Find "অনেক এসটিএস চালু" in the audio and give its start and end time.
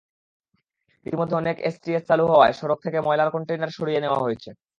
1.35-2.23